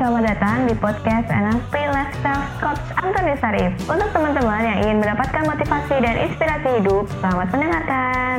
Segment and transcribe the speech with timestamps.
[0.00, 3.76] selamat datang di podcast NLP Lifestyle Coach Antoni Sarif.
[3.84, 8.36] Untuk teman-teman yang ingin mendapatkan motivasi dan inspirasi hidup, selamat mendengarkan.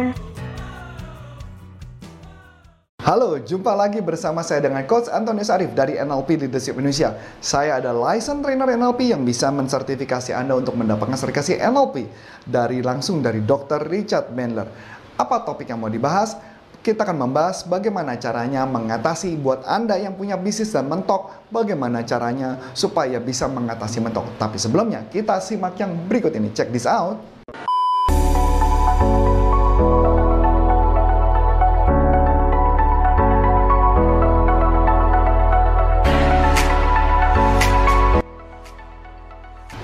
[3.05, 7.13] Halo, jumpa lagi bersama saya dengan Coach Antoni Sarif dari NLP Leadership Indonesia.
[7.37, 12.09] Saya ada license trainer NLP yang bisa mensertifikasi Anda untuk mendapatkan sertifikasi NLP
[12.41, 13.85] dari langsung dari Dr.
[13.85, 14.65] Richard Bandler.
[15.13, 16.33] Apa topik yang mau dibahas?
[16.81, 22.57] Kita akan membahas bagaimana caranya mengatasi buat Anda yang punya bisnis dan mentok, bagaimana caranya
[22.73, 24.25] supaya bisa mengatasi mentok.
[24.41, 26.49] Tapi sebelumnya, kita simak yang berikut ini.
[26.49, 27.21] Check this out.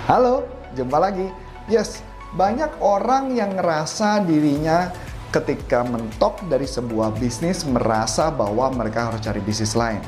[0.10, 1.30] Halo, jumpa lagi.
[1.70, 2.02] Yes,
[2.34, 5.06] banyak orang yang ngerasa dirinya
[5.42, 10.02] ketika mentok dari sebuah bisnis merasa bahwa mereka harus cari bisnis lain.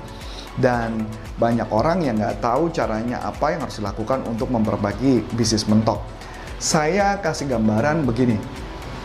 [0.60, 1.08] Dan
[1.40, 6.02] banyak orang yang nggak tahu caranya apa yang harus dilakukan untuk memperbaiki bisnis mentok.
[6.60, 8.36] Saya kasih gambaran begini.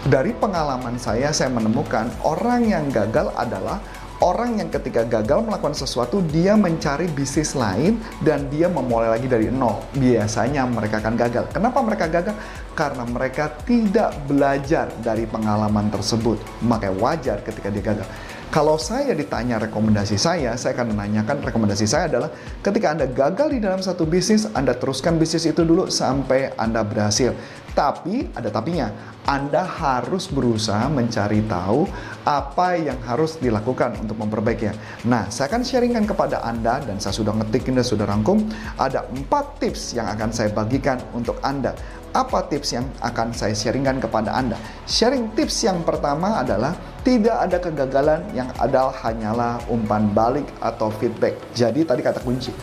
[0.04, 3.80] Dari pengalaman saya, saya menemukan orang yang gagal adalah
[4.22, 9.50] orang yang ketika gagal melakukan sesuatu dia mencari bisnis lain dan dia memulai lagi dari
[9.50, 9.82] nol.
[9.96, 11.44] Biasanya mereka akan gagal.
[11.50, 12.36] Kenapa mereka gagal?
[12.74, 16.38] Karena mereka tidak belajar dari pengalaman tersebut.
[16.62, 18.08] Makanya wajar ketika dia gagal.
[18.54, 22.30] Kalau saya ditanya rekomendasi saya, saya akan menanyakan rekomendasi saya adalah
[22.62, 27.34] ketika Anda gagal di dalam satu bisnis, Anda teruskan bisnis itu dulu sampai Anda berhasil.
[27.74, 28.94] Tapi ada tapinya,
[29.26, 31.90] Anda harus berusaha mencari tahu
[32.22, 35.02] apa yang harus dilakukan untuk memperbaikinya.
[35.10, 38.46] Nah, saya akan sharingkan kepada Anda dan saya sudah ngetikin dan sudah rangkum
[38.78, 41.74] ada empat tips yang akan saya bagikan untuk Anda.
[42.14, 44.54] Apa tips yang akan saya sharingkan kepada Anda?
[44.86, 46.70] Sharing tips yang pertama adalah
[47.02, 51.34] tidak ada kegagalan yang ada hanyalah umpan balik atau feedback.
[51.58, 52.54] Jadi tadi kata kunci.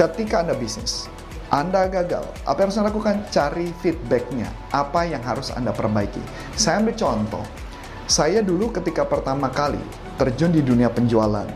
[0.00, 1.12] Ketika Anda bisnis,
[1.52, 3.16] anda gagal, apa yang harus Anda lakukan?
[3.28, 6.24] Cari feedbacknya, apa yang harus Anda perbaiki.
[6.56, 7.44] Saya ambil contoh,
[8.08, 9.78] saya dulu ketika pertama kali
[10.16, 11.46] terjun di dunia penjualan,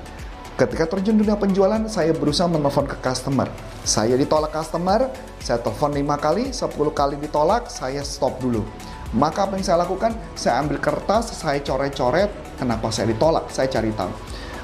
[0.59, 3.47] ketika terjun dunia penjualan, saya berusaha menelpon ke customer.
[3.87, 5.07] Saya ditolak customer,
[5.39, 8.67] saya telepon 5 kali, 10 kali ditolak, saya stop dulu.
[9.15, 10.13] Maka apa yang saya lakukan?
[10.35, 14.13] Saya ambil kertas, saya coret-coret, kenapa saya ditolak, saya cari tahu.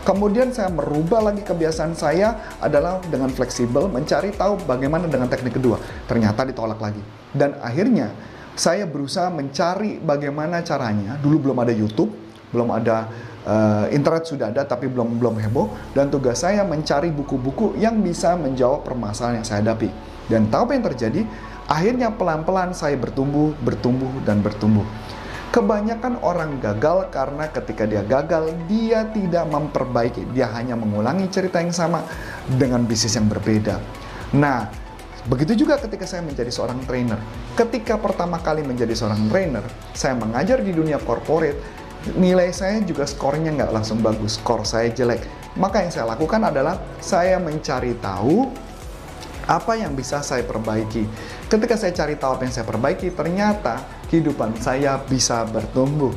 [0.04, 5.80] Kemudian saya merubah lagi kebiasaan saya adalah dengan fleksibel mencari tahu bagaimana dengan teknik kedua.
[6.04, 7.00] Ternyata ditolak lagi.
[7.32, 8.12] Dan akhirnya
[8.52, 11.16] saya berusaha mencari bagaimana caranya.
[11.16, 12.12] Dulu belum ada YouTube,
[12.52, 13.08] belum ada
[13.46, 18.34] uh, internet sudah ada tapi belum belum heboh dan tugas saya mencari buku-buku yang bisa
[18.36, 19.88] menjawab permasalahan yang saya hadapi.
[20.28, 21.20] Dan tahu apa yang terjadi?
[21.64, 24.84] Akhirnya pelan-pelan saya bertumbuh, bertumbuh dan bertumbuh.
[25.54, 30.26] Kebanyakan orang gagal karena ketika dia gagal, dia tidak memperbaiki.
[30.34, 32.02] Dia hanya mengulangi cerita yang sama
[32.50, 33.78] dengan bisnis yang berbeda.
[34.34, 34.66] Nah,
[35.30, 37.22] begitu juga ketika saya menjadi seorang trainer.
[37.54, 39.62] Ketika pertama kali menjadi seorang trainer,
[39.94, 41.73] saya mengajar di dunia corporate,
[42.12, 45.24] nilai saya juga skornya nggak langsung bagus, skor saya jelek.
[45.56, 48.50] Maka yang saya lakukan adalah saya mencari tahu
[49.44, 51.04] apa yang bisa saya perbaiki.
[51.48, 53.74] Ketika saya cari tahu apa yang saya perbaiki, ternyata
[54.08, 56.12] kehidupan saya bisa bertumbuh.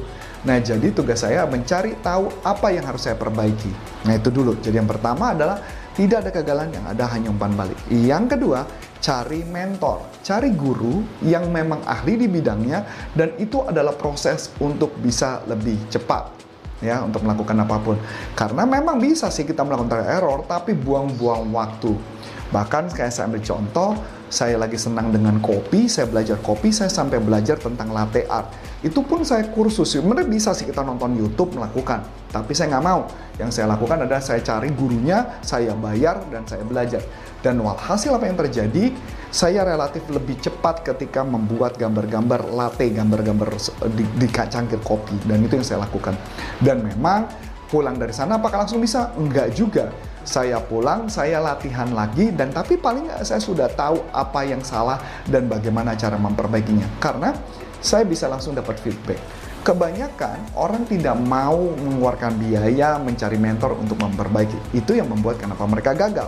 [0.47, 3.71] Nah, jadi tugas saya mencari tahu apa yang harus saya perbaiki.
[4.07, 4.55] Nah, itu dulu.
[4.63, 5.59] Jadi yang pertama adalah
[5.97, 7.75] tidak ada kegagalan yang ada hanya umpan balik.
[7.89, 8.63] Yang kedua,
[8.97, 15.41] cari mentor, cari guru yang memang ahli di bidangnya dan itu adalah proses untuk bisa
[15.46, 16.38] lebih cepat
[16.81, 17.97] ya untuk melakukan apa pun.
[18.38, 22.16] Karena memang bisa sih kita melakukan error tapi buang-buang waktu.
[22.51, 27.23] Bahkan kayak saya ambil contoh, saya lagi senang dengan kopi, saya belajar kopi, saya sampai
[27.23, 28.51] belajar tentang latte art.
[28.83, 32.03] Itu pun saya kursus, sebenarnya bisa sih kita nonton YouTube melakukan.
[32.27, 33.07] Tapi saya nggak mau.
[33.39, 37.01] Yang saya lakukan adalah saya cari gurunya, saya bayar, dan saya belajar.
[37.39, 38.91] Dan walhasil apa yang terjadi,
[39.31, 43.47] saya relatif lebih cepat ketika membuat gambar-gambar latte, gambar-gambar
[43.95, 45.16] di, di cangkir kopi.
[45.23, 46.19] Dan itu yang saya lakukan.
[46.59, 49.11] Dan memang pulang dari sana apakah langsung bisa?
[49.19, 49.91] Enggak juga
[50.28, 54.99] saya pulang, saya latihan lagi, dan tapi paling nggak saya sudah tahu apa yang salah
[55.23, 56.99] dan bagaimana cara memperbaikinya.
[56.99, 57.31] Karena
[57.79, 59.17] saya bisa langsung dapat feedback.
[59.64, 64.75] Kebanyakan orang tidak mau mengeluarkan biaya mencari mentor untuk memperbaiki.
[64.75, 66.28] Itu yang membuat kenapa mereka gagal.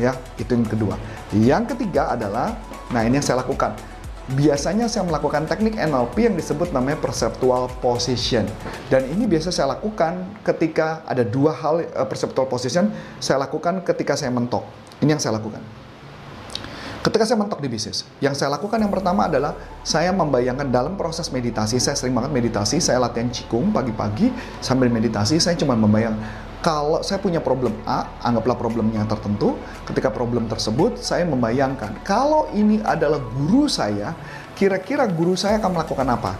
[0.00, 0.96] Ya, itu yang kedua.
[1.32, 2.56] Yang ketiga adalah,
[2.88, 3.76] nah ini yang saya lakukan
[4.34, 8.46] biasanya saya melakukan teknik NLP yang disebut namanya perceptual position.
[8.86, 14.14] Dan ini biasa saya lakukan ketika ada dua hal uh, perceptual position saya lakukan ketika
[14.14, 14.62] saya mentok.
[15.02, 15.62] Ini yang saya lakukan.
[17.00, 21.32] Ketika saya mentok di bisnis, yang saya lakukan yang pertama adalah saya membayangkan dalam proses
[21.32, 24.28] meditasi, saya sering banget meditasi, saya latihan cikung pagi-pagi
[24.60, 26.12] sambil meditasi, saya cuma membayang
[26.60, 29.56] kalau saya punya problem A, anggaplah problemnya tertentu.
[29.88, 34.12] Ketika problem tersebut, saya membayangkan kalau ini adalah guru saya,
[34.52, 36.32] kira-kira guru saya akan melakukan apa?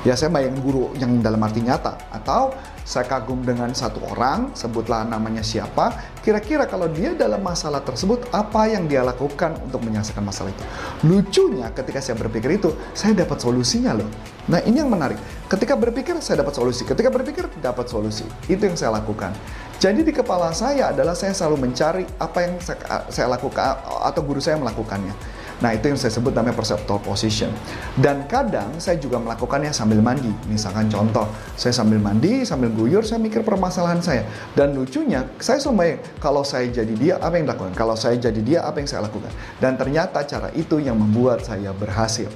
[0.00, 2.56] Ya saya bayangin guru yang dalam arti nyata atau
[2.88, 5.92] saya kagum dengan satu orang, sebutlah namanya siapa,
[6.24, 10.64] kira-kira kalau dia dalam masalah tersebut, apa yang dia lakukan untuk menyelesaikan masalah itu.
[11.04, 14.08] Lucunya ketika saya berpikir itu, saya dapat solusinya loh.
[14.48, 15.20] Nah ini yang menarik,
[15.52, 19.36] ketika berpikir saya dapat solusi, ketika berpikir dapat solusi, itu yang saya lakukan.
[19.76, 24.40] Jadi di kepala saya adalah saya selalu mencari apa yang saya, saya lakukan atau guru
[24.40, 25.12] saya melakukannya.
[25.60, 27.52] Nah, itu yang saya sebut namanya perceptor position.
[28.00, 30.32] Dan kadang saya juga melakukannya sambil mandi.
[30.48, 34.24] Misalkan contoh, saya sambil mandi, sambil guyur, saya mikir permasalahan saya.
[34.56, 37.76] Dan lucunya, saya selalu kalau saya jadi dia, apa yang dilakukan?
[37.76, 39.28] Kalau saya jadi dia, apa yang saya lakukan?
[39.60, 42.32] Dan ternyata cara itu yang membuat saya berhasil.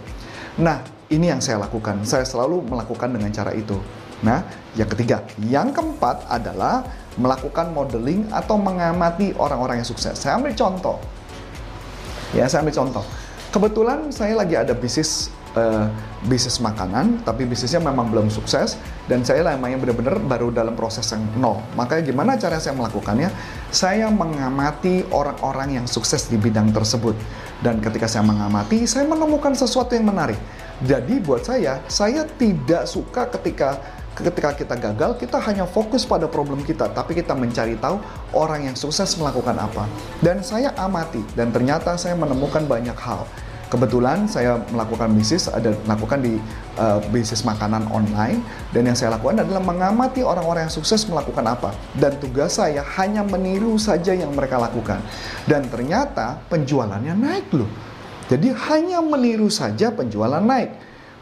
[0.60, 2.04] Nah, ini yang saya lakukan.
[2.04, 3.80] Saya selalu melakukan dengan cara itu.
[4.24, 4.40] Nah,
[4.76, 6.84] yang ketiga, yang keempat adalah
[7.20, 10.16] melakukan modeling atau mengamati orang-orang yang sukses.
[10.16, 10.96] Saya ambil contoh.
[12.34, 13.04] Ya, saya ambil contoh.
[13.54, 15.86] Kebetulan saya lagi ada bisnis uh,
[16.26, 18.74] bisnis makanan, tapi bisnisnya memang belum sukses
[19.06, 21.62] dan saya yang benar-benar baru dalam proses yang nol.
[21.78, 23.30] Makanya gimana cara saya melakukannya?
[23.70, 27.14] Saya mengamati orang-orang yang sukses di bidang tersebut.
[27.64, 30.36] Dan ketika saya mengamati, saya menemukan sesuatu yang menarik.
[30.84, 33.80] Jadi buat saya, saya tidak suka ketika
[34.14, 37.98] ketika kita gagal, kita hanya fokus pada problem kita, tapi kita mencari tahu
[38.30, 39.90] orang yang sukses melakukan apa.
[40.22, 43.26] Dan saya amati, dan ternyata saya menemukan banyak hal.
[43.74, 46.38] Kebetulan saya melakukan bisnis, ada melakukan di
[46.78, 48.38] uh, bisnis makanan online,
[48.70, 51.74] dan yang saya lakukan adalah mengamati orang-orang yang sukses melakukan apa.
[51.98, 55.02] Dan tugas saya hanya meniru saja yang mereka lakukan.
[55.50, 57.66] Dan ternyata penjualannya naik loh.
[58.30, 60.70] Jadi hanya meniru saja penjualan naik.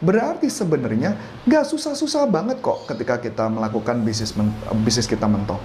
[0.05, 1.17] Berarti sebenarnya
[1.49, 4.53] nggak susah-susah banget kok ketika kita melakukan bisnis men
[4.85, 5.57] bisnis kita mentok.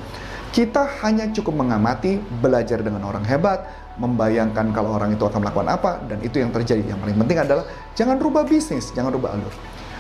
[0.56, 3.68] Kita hanya cukup mengamati, belajar dengan orang hebat,
[3.98, 6.96] membayangkan kalau orang itu akan melakukan apa, dan itu yang terjadi.
[6.96, 7.66] Yang paling penting adalah
[7.98, 9.54] jangan rubah bisnis, jangan rubah alur.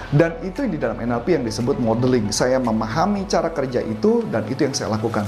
[0.08, 2.32] Dan itu di dalam NLP yang disebut modeling.
[2.32, 5.28] Saya memahami cara kerja itu, dan itu yang saya lakukan.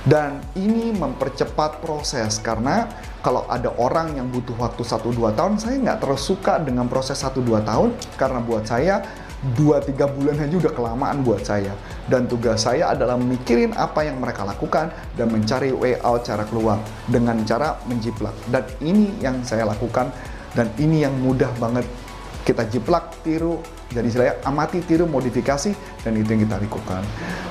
[0.00, 2.88] Dan ini mempercepat proses karena
[3.20, 7.60] kalau ada orang yang butuh waktu 1-2 tahun, saya nggak terus suka dengan proses 1-2
[7.60, 9.04] tahun karena buat saya
[9.56, 11.72] 2-3 bulan aja udah kelamaan buat saya.
[12.06, 16.76] Dan tugas saya adalah mikirin apa yang mereka lakukan dan mencari way out cara keluar
[17.08, 18.36] dengan cara menjiplak.
[18.52, 20.12] Dan ini yang saya lakukan
[20.52, 21.88] dan ini yang mudah banget
[22.44, 23.60] kita jiplak, tiru,
[23.92, 25.70] jadi saya amati, tiru, modifikasi,
[26.02, 27.02] dan itu yang kita lakukan.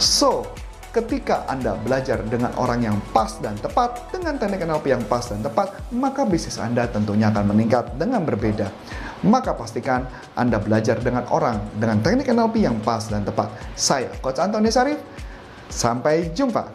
[0.01, 0.49] So,
[0.89, 5.37] Ketika Anda belajar dengan orang yang pas dan tepat, dengan teknik NLP yang pas dan
[5.45, 8.73] tepat, maka bisnis Anda tentunya akan meningkat dengan berbeda.
[9.25, 13.51] Maka pastikan Anda belajar dengan orang dengan teknik NLP yang pas dan tepat.
[13.75, 14.99] Saya Coach Antoni Sarif,
[15.69, 16.65] sampai jumpa.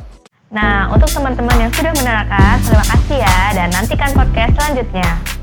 [0.55, 5.34] Nah, untuk teman-teman yang sudah menerangkan, terima kasih ya dan nantikan podcast selanjutnya.